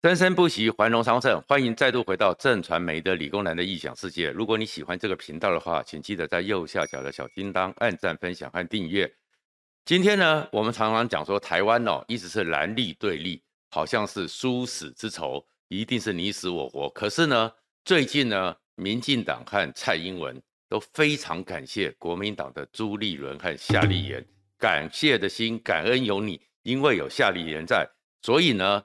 [0.00, 1.42] 生生不息，繁荣昌盛。
[1.48, 4.30] 欢迎再度回到正传媒的理工男的异想世界。
[4.30, 9.12] 如果你喜欢这个频道的话，请记得在右下角的小叮当按赞、分享和订阅。
[9.84, 13.42] 今天呢，我们常常讲说台湾哦，一直是蓝绿对立，
[13.72, 16.88] 好像是殊死之仇，一定是你死我活。
[16.90, 17.52] 可是呢，
[17.84, 24.24] 最近呢，民进党和蔡英文都非常感谢国民党的朱立伦和夏立言，
[24.60, 27.84] 感谢的心，感恩有你，因为有夏立言在，
[28.22, 28.80] 所以呢。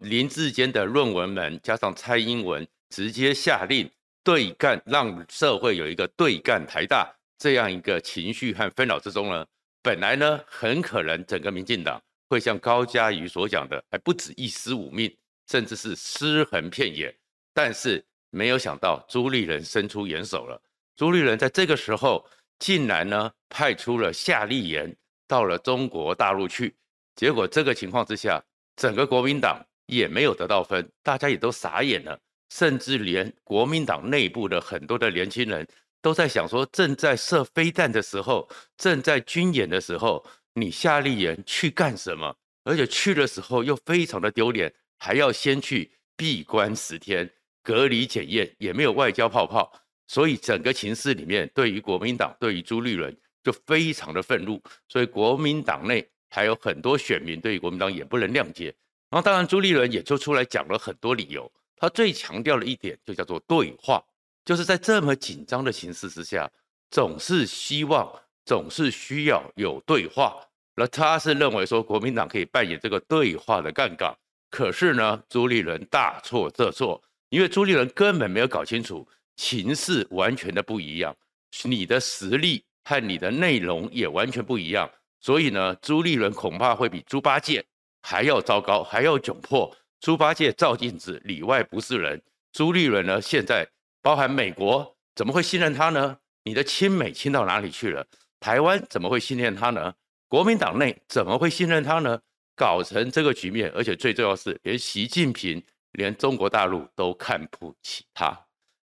[0.00, 3.90] 林志坚的论文门加上蔡英文直接下令
[4.22, 9.46] 对干，让社会有一个对干台大这样一个情绪和纷扰之中呢，
[9.82, 11.98] 本来呢很可能整个民进党
[12.28, 15.14] 会像高嘉瑜所讲的，还不止一尸五命，
[15.50, 17.14] 甚至是尸横遍野。
[17.54, 20.60] 但是没有想到朱立伦伸出援手了，
[20.94, 22.26] 朱立伦在这个时候
[22.58, 24.94] 竟然呢派出了夏立言
[25.26, 26.74] 到了中国大陆去，
[27.16, 28.44] 结果这个情况之下。
[28.76, 32.18] 整个国民党也没有得到分，大家也都傻眼了，
[32.50, 35.66] 甚至连国民党内部的很多的年轻人
[36.02, 42.34] 都在想说：正在射飞弹的时候，正在军演的时候，你夏立言去干什么？
[42.64, 47.30] 而且去的时候又非常的丢脸，还要先去闭关十天，
[47.62, 49.70] 隔离检验，也没有外交泡泡，
[50.06, 56.08] 所以整个情势里面，对于国民党，对于朱立伦就非常的愤怒，所以国民党内。
[56.34, 58.74] 还有很多选民对于国民党也不能谅解，
[59.08, 61.48] 然后当然朱立伦也就出来讲了很多理由。
[61.76, 64.02] 他最强调的一点就叫做对话，
[64.44, 66.50] 就是在这么紧张的形势之下，
[66.90, 68.12] 总是希望、
[68.44, 70.34] 总是需要有对话。
[70.74, 74.12] 那他是认为说国民党可以扮演这个对话的杠杆。
[74.50, 79.06] 可是呢，朱立伦大错特错，因为朱立伦根本没有搞清楚
[79.36, 81.14] 情势完全的不一样，
[81.62, 84.90] 你的实力和你的内容也完全不一样。
[85.24, 87.64] 所以呢，朱立伦恐怕会比猪八戒
[88.02, 89.74] 还要糟糕，还要窘迫。
[89.98, 92.20] 猪八戒照镜子里外不是人，
[92.52, 93.66] 朱立伦呢，现在
[94.02, 96.18] 包含美国怎么会信任他呢？
[96.42, 98.06] 你的亲美亲到哪里去了？
[98.38, 99.94] 台湾怎么会信任他呢？
[100.28, 102.20] 国民党内怎么会信任他呢？
[102.54, 108.38] 搞成这个局面，而且最重要是，连习近平、连中国大陆都看不起他。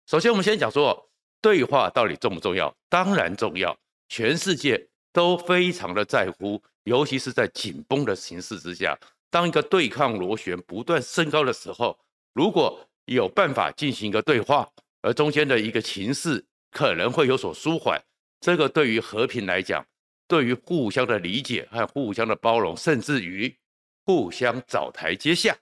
[0.07, 1.11] 首先，我们先讲说
[1.43, 2.73] 对话到底重不重要？
[2.89, 3.77] 当然重要，
[4.09, 4.89] 全世界。
[5.19, 8.97] 都非常的在乎，尤其是在紧绷的形势之下，
[9.29, 11.99] 当一个对抗螺旋不断升高的时候，
[12.35, 14.71] 如果有办法进行一个对话，
[15.03, 18.01] 而中间的一个情势可能会有所舒缓，
[18.39, 19.85] 这个对于和平来讲，
[20.29, 23.53] 对于互相的理解和互相的包容，甚至于
[24.05, 25.57] 互相找台阶下，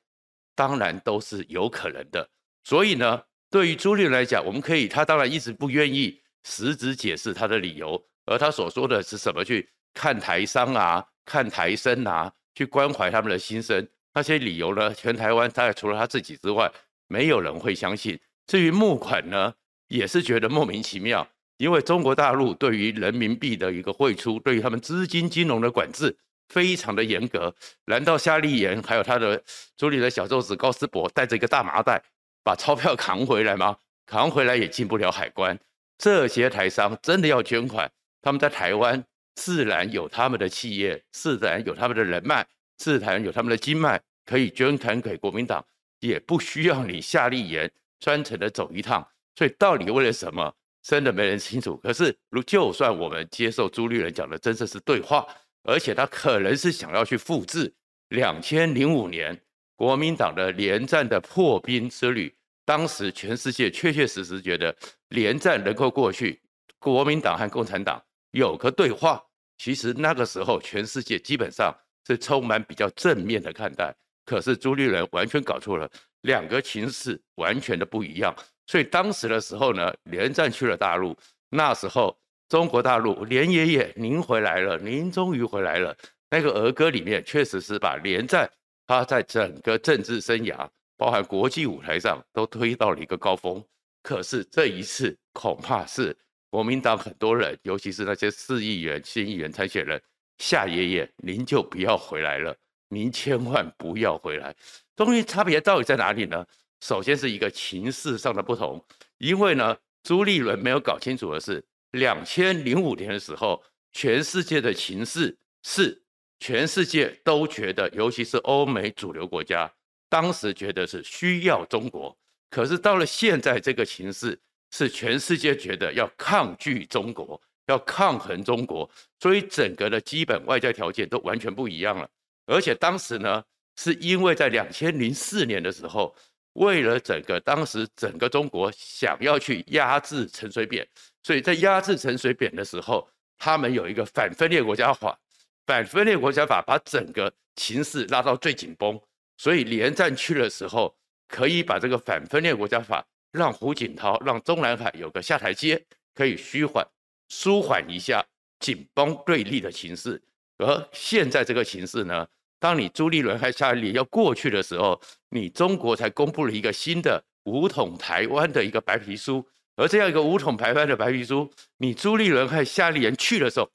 [0.55, 2.29] 当然都是有可能的。
[2.63, 8.05] 所以呢，对于朱立伦来讲，我们可以，他当然一直不愿意实质解释他的理由。
[8.27, 9.43] 而他所说的是什么？
[9.45, 13.87] 去看台商啊，看台生啊，去关怀他们的心声。
[14.13, 14.93] 那些理由呢？
[14.95, 16.71] 全台湾大概除了他自己之外，
[17.07, 18.19] 没有人会相信。
[18.47, 19.55] 至于募款呢，
[19.89, 21.27] 也是觉得莫名其妙。
[21.59, 26.15] 因为中国大陆对于人民币的一个汇出，对于他们资金金融的管制
[26.49, 27.55] 非常的严格。
[27.87, 29.43] 难道夏立言还有他的
[29.77, 32.03] 朱立伦小舅子高斯博带着一个大麻袋
[32.43, 33.77] 把钞票扛回来吗？
[34.07, 35.59] 扛回来也进不了海关。
[35.99, 37.91] 这些台商真的要捐款？
[38.27, 39.01] 他们在台湾
[39.37, 42.45] 自然有他们的企业，自然有他们的人脉，
[42.77, 45.65] 自然有他们的经脉，可以捐款给国民党，
[46.01, 47.71] 也不需要你夏立言
[48.01, 49.07] 专程的走一趟。
[49.37, 51.77] 所以到底为了什么，真的没人清楚。
[51.77, 55.25] 可是，如就算我们接受朱立伦讲的，真的是对话，
[55.63, 57.73] 而且他可能是想要去复制
[58.09, 59.41] 两千零五年
[59.77, 62.35] 国民党的连战的破冰之旅。
[62.65, 64.75] 当时全世界确确实实觉得
[65.11, 66.41] 连战能够过去，
[66.81, 68.03] 国民党和共产党。
[68.37, 69.25] 有个对话，
[69.57, 71.75] 其实那个时候全世界基本上
[72.07, 73.97] 是充满比较正面的看待。
[74.27, 78.37] 可是朱立伦完全搞错了，两个情势完全的不一样。
[78.67, 81.17] 所以当时的时候呢，连战去了大陆，
[81.49, 82.15] 那时候
[82.47, 85.97] 中国大陆连爷爷您回来了，您终于回来了。
[86.29, 88.51] 那个儿歌里面确实是把连战
[88.87, 93.65] 他在整个政治生涯，包含国际舞台上都推到了一个高峰。
[94.03, 96.15] 可是这一次恐怕是。
[96.51, 100.01] 国民党很多人，尤其是那些市议员、县议员参选人，
[100.39, 102.57] 夏爷爷，您就不要回来了，
[102.89, 104.55] 您千万不要回来。
[104.95, 106.47] 中于差别到底在哪里呢？
[106.81, 108.83] 首先是一个情势上的不同，
[109.19, 113.63] 因为呢，朱立伦没有搞清楚的是，两千零五年的时候，
[113.93, 116.03] 全世界的情势是
[116.39, 119.71] 全世界都觉得，尤其是欧美主流国家，
[120.09, 122.17] 当时觉得是需要中国，
[122.51, 124.39] 可是到了现在这个情势。
[124.71, 128.89] 是全世界觉得要抗拒中国，要抗衡中国，
[129.21, 132.09] 所以整个的基本外在条件都完全不一样了。
[132.47, 133.43] 而且当时呢，
[133.77, 136.15] 是因为在两千零四年的时候，
[136.55, 140.87] 为了整个当时整个中国想要去压制陈水扁，
[141.23, 143.09] 所以在压制陈水扁的时候，
[143.39, 145.19] 他们有一个反分裂国家法，
[145.67, 148.99] 反分裂国家法把整个情势拉到最紧绷，
[149.37, 150.97] 所以连战去的时候，
[151.29, 155.83] 可以把这个反分裂国家法让胡锦涛、让中南海有个下台阶，
[156.15, 156.87] 可以虚缓、
[157.29, 158.25] 舒缓一下
[158.61, 160.23] 紧绷对立的情势。
[160.59, 162.27] 而现在这个形势呢，
[162.59, 169.47] 当你朱立伦和夏立言要过去的时候，你中国才公布了一个新的武统台湾的一个白皮书，
[169.77, 173.71] 而这样一个武统台湾的白皮书，你朱立伦和夏立言去的时候，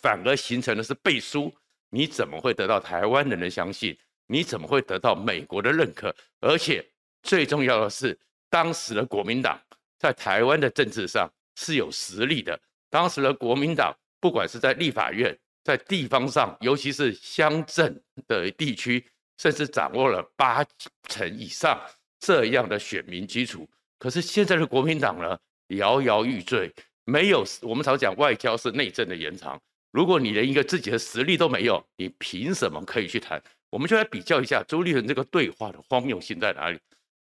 [0.00, 1.52] 反而形成的是背书，
[1.90, 3.96] 你怎么会得到台湾人的相信？
[4.28, 6.14] 你怎么会得到美国的认可？
[6.40, 6.84] 而且
[7.22, 8.18] 最重要的是，
[8.56, 9.60] 当时的国民党
[9.98, 12.58] 在台湾的政治上是有实力的，
[12.88, 15.38] 当时的国民党不管是在立法院。
[15.62, 19.04] 在地方上，尤其是乡镇的地区，
[19.36, 20.64] 甚至掌握了八
[21.08, 21.78] 成以上
[22.20, 23.68] 这样的选民基础。
[23.98, 25.36] 可是现在的国民党呢，
[25.70, 26.72] 摇摇欲坠，
[27.04, 27.44] 没有。
[27.60, 29.60] 我们常讲外交是内政的延长。
[29.90, 33.42] 如果你连一个自己的实力都没有，你凭什么可以去谈？
[33.68, 36.78] 我们就来比较一下朱立伦这个对话的荒谬性在哪里。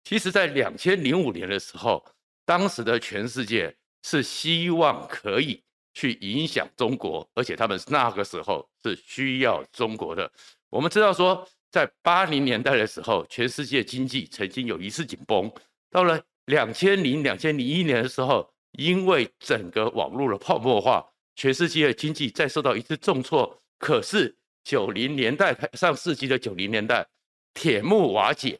[0.04, 2.04] 其实，在两千零五年的时候，
[2.44, 5.62] 当时的全世界是希望可以。
[5.94, 10.32] 去影响中国，而且他们那个时候是需要中国的。
[10.70, 15.52] 我们知道说，在八零年代的时候，全世界经济曾经有一次紧绷。
[15.90, 21.06] 到了两千零两千零一年的时候，因为整个网络的泡沫化，
[21.36, 23.62] 全世界的经济再受到一次重挫。
[23.78, 24.34] 可是
[24.64, 27.06] 九零年代上世纪的九零年代，
[27.52, 28.58] 铁幕瓦解，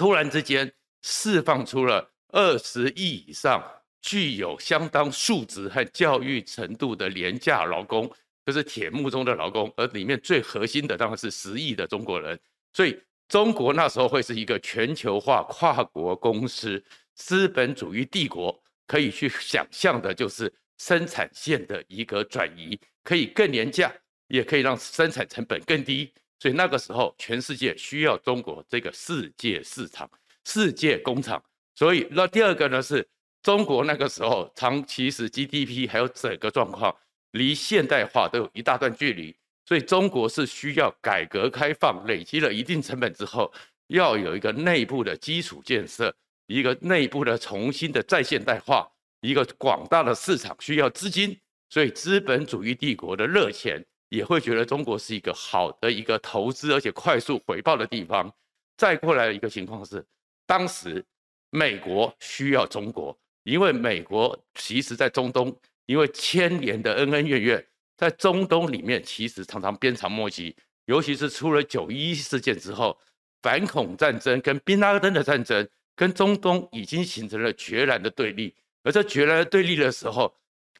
[0.00, 3.62] 突然之间释放出了二十亿以上。
[4.00, 8.10] 具有相当素质和教育程度的廉价劳工，
[8.46, 12.40] 就是铁幕中的劳工，而里面最核心的当然是十亿的中国人。
[12.72, 12.98] 所以
[13.28, 16.82] 中国那时候会是一个全球化跨国公司、
[17.14, 23.92] 资本主义帝国，可以去想象的就是生产线的一个转移，可以更廉价，
[24.28, 26.10] 也可以让生产成本更低。
[26.40, 30.10] 所以那个时候全世界需要中国这个世界市场、
[30.44, 31.40] 世界工厂。
[31.76, 33.06] 所以那第二个呢是。
[33.42, 36.94] 中国那个时候，长期是 GDP 还有整个状况，
[37.30, 39.34] 离现代化都有一大段距离，
[39.64, 43.50] 所以中国是需要改革开放，累积了一定成本之后，
[43.86, 46.14] 要有一个内部的基础建设，
[46.48, 48.86] 一个内部的重新的再现代化，
[49.22, 51.40] 一个广大的市场需要资金，
[51.70, 58.30] 所以资本主义帝国的热钱也会觉得中国是一个好的一个投资，而且快速回报的地方。
[58.76, 60.04] 再过来的一个情况是，
[60.46, 61.04] 当时
[61.50, 63.18] 美国需要中国。
[63.44, 67.66] 因为美国其实，在中东，因为千年的恩恩怨怨，
[67.96, 70.54] 在中东里面其实常常鞭长莫及。
[70.84, 72.96] 尤其是出了九一一事件之后，
[73.40, 75.66] 反恐战争跟宾拉登的战争，
[75.96, 78.54] 跟中东已经形成了决然的对立。
[78.82, 80.34] 而在决然的对立的时候，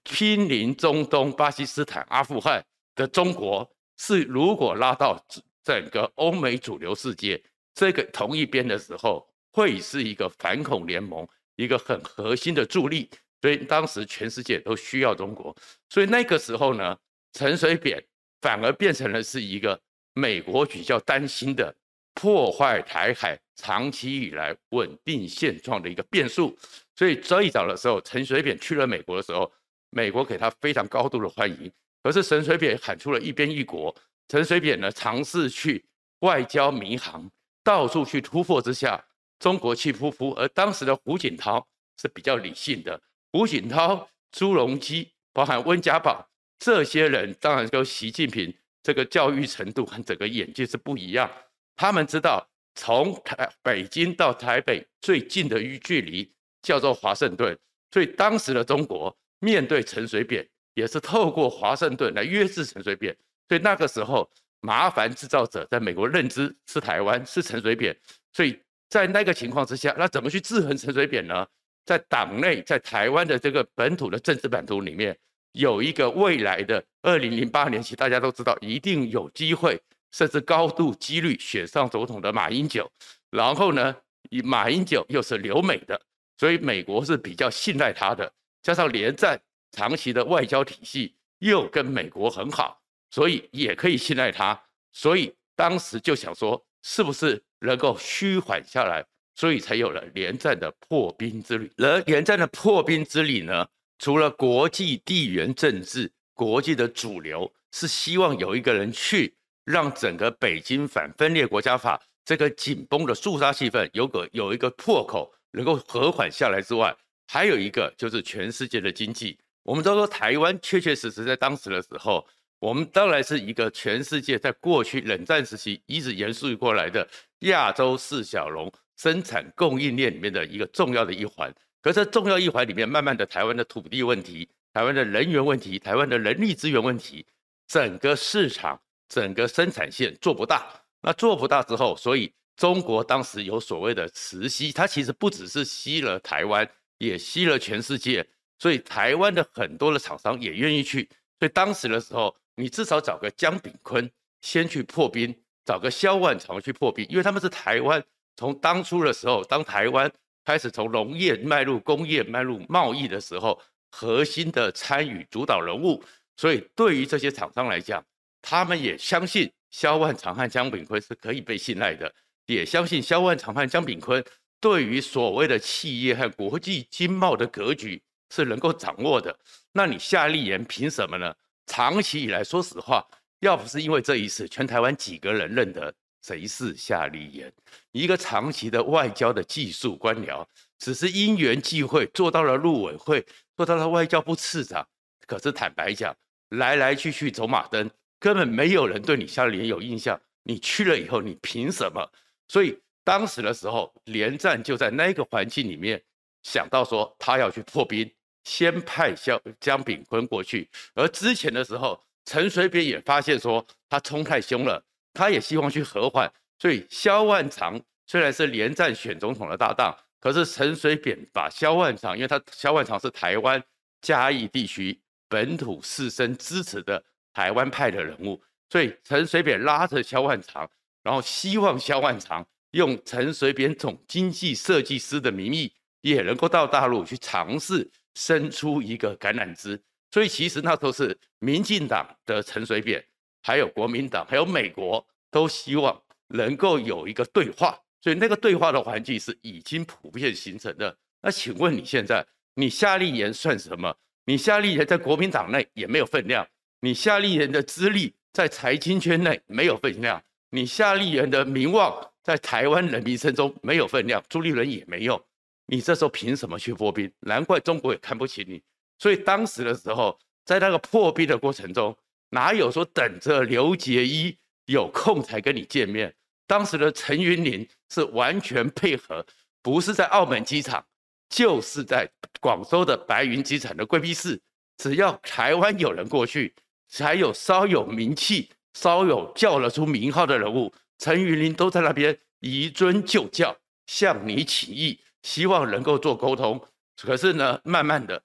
[0.05, 2.62] 毗邻中东巴基斯坦、阿富汗
[2.95, 5.19] 的中国，是如果拉到
[5.63, 7.43] 整个欧美主流世界
[7.75, 11.27] 这个同一边的时候，会是一个反恐联盟。
[11.57, 13.11] 一个很核心的助力，
[13.43, 15.55] 所以当时全世界都需要中国，
[15.91, 16.97] 所以那个时候呢，
[17.35, 18.03] 陈水扁
[18.41, 19.79] 反而变成了是一个
[20.15, 21.77] 美国比较担心的
[22.15, 26.56] 破坏台海长期以来稳定现状的一个变数。
[26.97, 29.53] 所以最早的时候，陈水扁去了美国的时候，
[29.91, 31.70] 美国给他非常高度的欢迎。
[32.03, 33.95] 可是陈水扁喊出了一边一国，
[34.29, 35.85] 陈水扁呢尝试去
[36.21, 37.31] 外交迷航，
[37.63, 39.05] 到处去突破之下。
[39.39, 41.67] 中国气扑扑，而当时的胡锦涛
[41.99, 43.01] 是比较理性的。
[43.33, 46.29] 胡锦涛、朱镕基，包含温家宝
[46.59, 51.31] 这些人，当然跟习近平这个教育程度和整个眼界是不一样。
[51.75, 56.31] 他们知道，从台北京到台北最近的距离
[56.61, 57.59] 叫做华盛顿，
[57.91, 63.17] 所以当时的中国面对陈水扁，也是透过华盛顿来约制陈水扁。
[63.48, 67.96] 所以那个时候，麻烦制造者在美国认知是台湾，是陈水扁，
[68.32, 68.58] 所以。
[68.91, 71.46] 在那个情况之下，那怎么去制衡陈水扁呢？
[71.84, 75.17] 在党内，在台湾的这个本土的政治版图里面，
[75.53, 82.91] 有一个未来的二零零八年起，大家都知道一定有机会，甚至高度几率选上总统的马英九。
[83.31, 83.94] 然后呢，
[84.43, 86.00] 马英九又是留美的，
[86.36, 88.32] 所以美国是比较信赖他的。
[88.60, 89.41] 加上连战
[89.72, 94.60] 长期的外交体系又跟美国很好，所以也可以信赖他。
[94.93, 97.43] 所以当时就想说，是不是？
[97.62, 101.70] 能够虚缓下来，所以才有了连战的破冰之旅。
[101.77, 109.34] 而连战的破冰之旅呢，除了国际地缘政治、国际的主流是希望有一个人去
[109.67, 116.96] 让整个北京反分裂国家法这个紧绷的肃杀气氛有个有一个破口，能够和缓下来之外，
[117.27, 119.39] 还有一个就是全世界的经济。
[119.62, 122.26] 我们都说台湾确确实实在当时的时候，
[122.58, 127.06] 我们当然是一个全世界在过去冷战时期一直延续过来的
[127.40, 131.55] 亚洲四小龙生产供应链里面的一个重要的一环。
[131.82, 137.24] 可是重要一环里面，慢慢的台湾的土地问题、台湾的人员问题、台湾的人力资源问题，
[137.67, 140.70] 整个市场、整个生产线做不大。
[141.00, 148.26] 那做不大之后，所以中国当时有所谓的磁吸，它其实不只是吸了台湾，也吸了全世界。
[148.60, 151.08] 所以台湾的很多的厂商也愿意去。
[151.40, 154.08] 所以当时的时候，你至少找个江炳坤
[154.43, 158.00] 先去破冰，找个萧万长去破冰，因为他们是台湾
[158.36, 160.08] 从当初的时候，当台湾
[160.44, 166.00] 开始从农业迈入工业、迈入贸易的时候，核心的参与主导人物。
[166.36, 168.05] 所以对于这些厂商来讲，
[168.40, 169.50] 他们也相信。
[169.72, 172.12] 萧万长和江炳坤是可以被信赖的，
[172.46, 174.20] 也相信萧万长和江炳坤
[174.60, 179.37] 对于所谓的企业和国际经贸的格局是能够掌握的。
[179.72, 181.34] 那你夏立言凭什么呢？
[181.67, 183.06] 长期以来，说实话，
[183.41, 187.53] 要不是因为这一次，全台湾几个人认得谁是夏立言？
[187.93, 190.44] 一个长期的外交的技术官僚，
[190.79, 193.25] 只是因缘际会做到了陆委会，
[193.56, 194.87] 做到了外交部次长。
[195.27, 196.17] 可是坦白讲，
[196.49, 197.89] 来来去去走马灯。
[198.19, 202.06] 根本没有人对你夏立言有印象，你去了以后，你凭什么？
[202.49, 206.03] 所以当时的时候，连战就在那个环境里面
[206.43, 208.10] 想到说，他要去破冰，
[208.44, 210.69] 先派萧江炳坤过去。
[210.94, 214.82] 而之前的时候，陈水扁也发现说他冲太凶了，
[215.13, 216.31] 他也希望去和缓。
[216.59, 223.63] 所以萧万长虽然是连战选总统的搭档，可是陈水扁把萧万长，因为他萧万长是台湾
[224.01, 227.03] 嘉义地区本土士绅支持的。
[227.32, 230.69] 台湾派的人物，所以陈水扁拉着萧万长，
[231.01, 239.81] 然后希望萧万长用陈水扁总经济设计师的名义，也能够到大陆去尝试伸出一个橄榄枝。
[240.10, 243.05] 所以其实那都是民进党的陈水扁，
[243.43, 247.79] 还有国民党，还有美国都希望能够有一个对话。
[248.02, 250.96] 所以那个对话的环境是已经普遍形成的。
[251.22, 253.94] 那请问你现在，你夏立言算什么？
[254.24, 256.46] 你夏立言在国民党内也没有分量。
[256.81, 265.22] 你夏立言的资历在财经圈内没有分量，你夏立言的名望在台湾人民心中没有分量，朱立伦也没有，
[265.70, 267.10] 你这时候凭什么去破冰？
[267.20, 268.60] 难怪中国也看不起你。
[268.98, 271.96] 所以当时的时候，在那个破冰的过程中，
[272.31, 274.36] 哪有说等着刘杰一
[274.67, 276.12] 有空才跟你见面？
[276.46, 279.24] 当时的陈云林是完全配合，
[279.62, 280.84] 不是在澳门机场，
[281.29, 282.10] 就是在
[282.41, 284.41] 广州的白云机场的贵宾室，
[284.79, 286.53] 只要台湾有人过去。
[286.93, 296.60] 才有稍有名气、稍有叫得出名号的人物，陈云林都在那边移尊就教，向你请益，希望能够做沟通。
[297.03, 298.22] 可是呢，慢慢的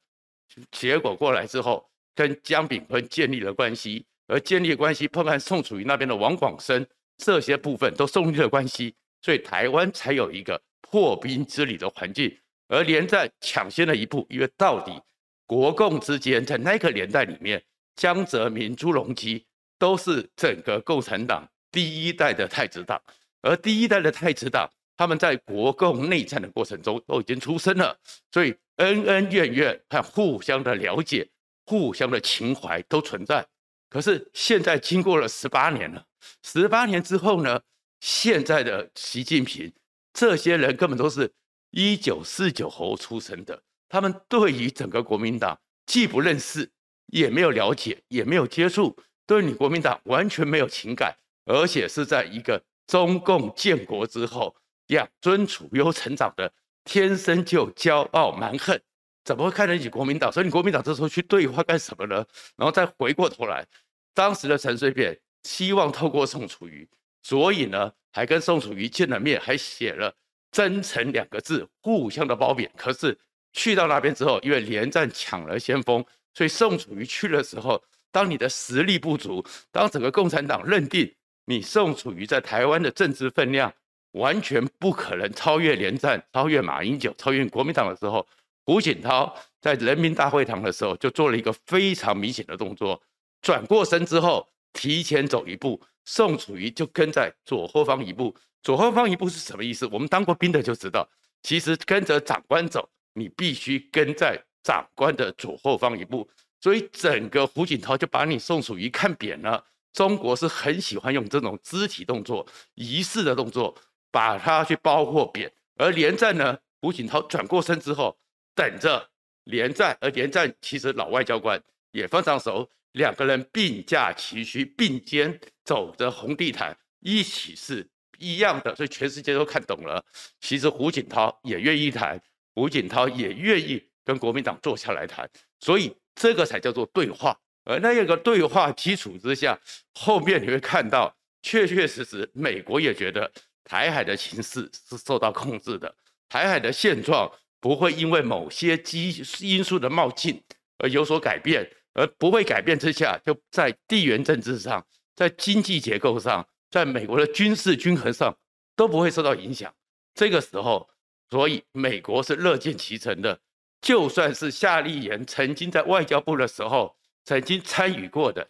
[0.72, 6.86] 结果过来之后，跟江炳坤建立了关系，而建立关系，碰看宋楚瑜那边的王广生，
[7.18, 12.38] 这些部分都树立了关系，所以台湾才有一个破冰之旅的环境。
[12.68, 15.02] 而连战抢先了一步，因为到底
[15.46, 17.64] 国共之间在那个年代里面。
[17.98, 19.46] 江泽民、朱镕基
[19.80, 23.02] 都是整个共产党第一代的太子党，
[23.42, 27.98] 而第一代的太子党，他们在国共内战的过程中都已经出生了，
[28.32, 31.28] 所以恩恩怨怨和互相的了解、
[31.66, 33.46] 互相的情怀都存在。
[33.90, 36.06] 可是现在经过了十八年了，
[36.44, 37.62] 十八年之后呢？
[38.02, 39.74] 现在的习近平，
[40.14, 41.34] 这些人根本都是
[41.72, 46.70] 一九四九后出生的，他们对于整个国民党既不认识。
[47.14, 48.98] 也没有了解，也没有接触，
[49.28, 54.54] 对你国民党完全没有情感，而且是在一个中共建国之后
[54.88, 56.52] 养尊处优成长的，
[56.84, 58.80] 天生就骄傲蛮横，
[59.24, 60.32] 怎么会看得起国民党？
[60.32, 62.26] 所以你国民党这时候去对话干什么呢？
[62.56, 63.66] 然后再回过头来，
[64.14, 66.88] 当时的陈水扁希望透过宋楚瑜，
[67.24, 70.14] 所以呢还跟宋楚瑜见了面，还写了
[70.52, 72.72] “真诚”两个字，互相的褒贬。
[72.78, 73.18] 可是
[73.54, 76.06] 去到那边之后，因为连战抢了先锋。
[76.34, 81.14] 所以宋楚瑜去的时候，当你的实力不足，当整个共产党认定
[81.46, 83.74] 你宋楚瑜在台湾的政治分量
[84.16, 88.28] 完全不可能超越连战、超越马英九、超越国民党的时候，
[88.66, 93.02] 胡锦涛在人民大会堂的时候就做了一个非常明显的动作，
[93.42, 98.36] 转过身之后提前走一步，宋楚瑜就跟在左后方一步。
[98.64, 99.88] 左后方一步是什么意思？
[99.92, 101.08] 我们当过兵的就知道，
[101.44, 104.44] 其实跟着长官走，你必须跟在。
[104.66, 106.28] 长官的左后方一步，
[106.60, 109.64] 所以整个胡锦涛就把你宋楚瑜看扁了。
[109.94, 112.44] 中国是很喜欢用这种肢体动作、
[112.74, 113.76] 仪式的动作，
[114.12, 115.52] 把他去包括扁。
[115.78, 118.18] 而连战呢，胡锦涛转过身之后，
[118.56, 119.10] 等着
[119.44, 119.98] 连战。
[120.00, 127.86] 而连战其实老外交官也非常熟，两个人并驾齐驱，并肩走着红地毯，一起是
[128.18, 130.02] 一样的，所以全世界都看懂了。
[130.40, 132.18] 其实胡锦涛也愿意谈，
[132.54, 137.38] 胡锦涛也愿意跟国民党坐下来谈，所以这个才叫做对话。
[137.66, 139.60] 而那一个对话基础之下，
[139.94, 143.30] 后面你会看到，确确实实，美国也觉得。
[143.66, 145.94] 台海的形势是受到控制的，
[146.30, 147.30] 台海的现状
[147.60, 150.42] 不会因为某些基因素的冒进
[150.78, 158.38] 而有所改变，而不会改变之下，就在地缘政治上、在经济结构上、在美国的军事均衡上
[158.76, 159.74] 都不会受到影响。
[160.14, 160.88] 这个时候，
[161.30, 163.40] 所以美国是乐见其成的。
[163.82, 168.48] 就算是夏立言曾经在外交部的时候曾经参与过的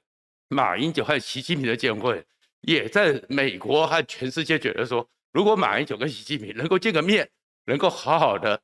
[0.47, 2.25] 马英九和习近平的见会。
[2.65, 7.29] 也在美国和全世界觉得说，如果马英九跟习近平能够见个面，
[7.65, 8.59] 能够好好的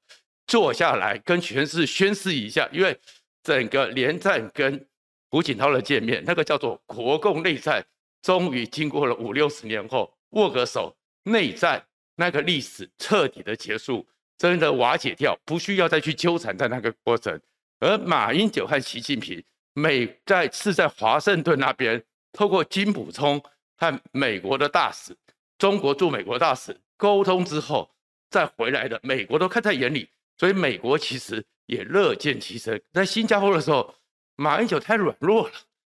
[0.48, 3.00] 坐下来跟全世界宣誓一下，因为
[3.44, 4.88] 整个连战跟
[5.30, 7.86] 胡锦涛的见面，那个叫做国共内战，
[8.24, 14.04] 终于经过了五六十年后握个手，内战那个历史彻底的结束，
[14.36, 17.40] 真的瓦解掉，不需要再去纠缠在那个过程。
[17.80, 19.44] 而马英九和习近平
[19.74, 22.04] 美在是在华盛顿那边，
[22.34, 23.40] 透过金溥聪。
[23.82, 25.18] 和美国的大使，
[25.58, 27.90] 中国驻美国大使沟通之后
[28.30, 30.08] 再回来的，美国都看在眼里，
[30.38, 32.80] 所以美国其实也乐见其成。
[32.94, 33.96] 在新加坡的时候，
[34.36, 35.54] 马英九太软弱了，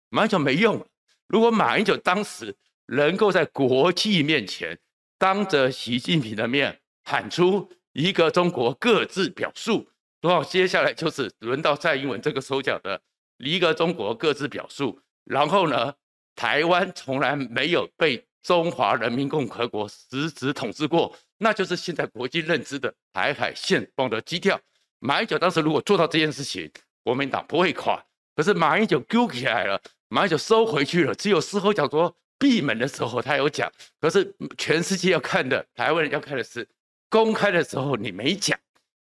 [0.10, 0.84] 马英九没用。
[1.27, 2.56] 如果马英九当时
[2.88, 4.80] 能够在国际面前
[5.20, 9.88] 当着习近平的面喊出一个中国各自表述，
[10.22, 13.00] 然后接下来就是轮到蔡英文这个手脚的
[13.38, 15.94] 一个中国各自表述，然后呢？
[16.36, 24.60] 台湾从来没有被中华人民共和国实质统治过，那就是现在国际认知的台海现状的基调。
[25.00, 26.72] 马英九当时如果做到这件事情，
[27.03, 28.03] 国民党不会垮。
[28.36, 36.68] 可是马英九丢起来了，马英九收回去了，只有事后讲说闭门的时候他有讲，可是全世界要看的，台湾人要看的是
[37.10, 38.60] 公开的时候你没讲，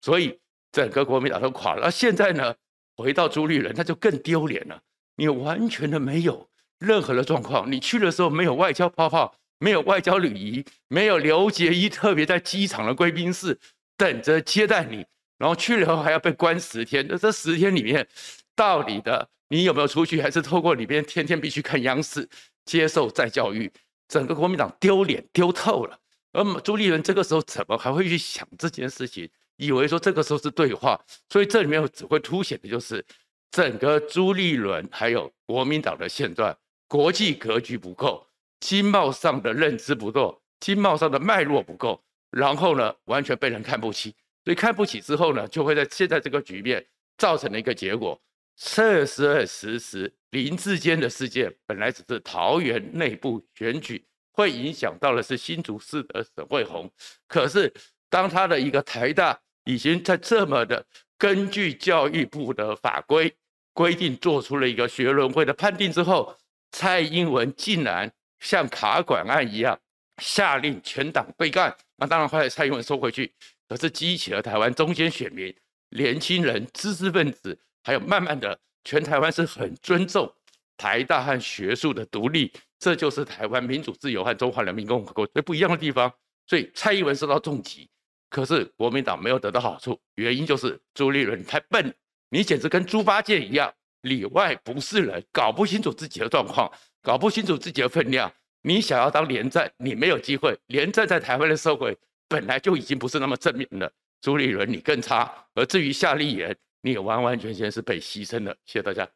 [0.02, 0.40] 所以
[0.72, 1.86] 整个国民党都垮了。
[1.86, 2.54] 而现在呢，
[2.98, 4.82] 回到朱立伦，那就更丢脸了，
[5.16, 6.48] 你完全的没有。
[6.80, 13.58] 任何的状况，你去的时候没有外交泡泡，没有外交礼仪，没有刘结一特别在机场的贵宾室
[13.98, 15.06] 等着接待你，
[15.38, 17.06] 然后去了以后还要被关十天。
[17.10, 18.08] 那这十天里面，
[18.56, 22.28] 到底的你有没有出去，还是透过里边天天必须看央视
[22.66, 23.72] 接受再教育？
[24.08, 25.98] 整个国民党丢脸丢透了。
[26.34, 29.30] 而朱立伦这个时候怎么还会去想这件事情？
[29.56, 33.04] 以为说这个时候是对话，所以这里面只会凸显的就是
[33.52, 36.54] 整个朱立伦还有国民党的现状。
[36.96, 38.26] 国际格局不够，
[38.62, 44.16] 经贸上的认知不够，经贸上的脉络不够，然后呢，完全被人看不起。
[44.46, 46.86] 所以看不起之后呢，就会在现在这个局面
[47.18, 48.18] 造成了一个结果。
[48.56, 56.90] 确确实实，林志坚的事件本来只是桃园内部选举，会影响到的是新竹市的沈慧红。
[57.28, 57.74] 可是
[58.10, 60.86] 当他的一个台大已经在这么的
[61.18, 63.36] 根据教育部的法规
[63.74, 66.34] 规定做出了一个学伦会的判定之后。
[66.72, 69.80] 蔡英文竟然像卡管案一样
[70.22, 73.34] 下令全党对干，那当然后来蔡英文收回去，
[73.68, 75.54] 可是激起了台湾中间选民、
[75.90, 80.32] 年轻人、知识分子，还有慢慢的全台湾是很尊重
[80.78, 86.12] 台大和学术的独立，这就是台湾民主自由和中华人民共和国最不一样的地方。
[86.48, 87.90] 所以蔡英文受到重击，
[88.30, 91.94] 可是国民党没有得到好处，原因就是朱立伦太笨，
[92.30, 93.74] 你简直跟猪八戒一样。
[94.06, 98.32] 里外不是人，搞不清楚自己的状况，搞不清楚自己的分量。
[98.62, 100.58] 你想要当连战，你没有机会。
[100.68, 103.92] 连战在台湾的社会本来就已经不是那么正面了。
[104.22, 108.56] 朱立伦你更差，而至于夏立言，你也完完全全是被牺牲了。
[108.66, 109.16] 谢谢大家。